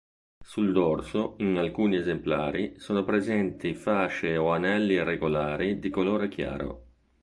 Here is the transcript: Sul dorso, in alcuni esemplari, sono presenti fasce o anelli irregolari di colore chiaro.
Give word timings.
Sul 0.43 0.71
dorso, 0.73 1.35
in 1.41 1.55
alcuni 1.59 1.97
esemplari, 1.97 2.79
sono 2.79 3.03
presenti 3.03 3.75
fasce 3.75 4.35
o 4.35 4.49
anelli 4.51 4.93
irregolari 4.95 5.77
di 5.77 5.91
colore 5.91 6.27
chiaro. 6.27 6.85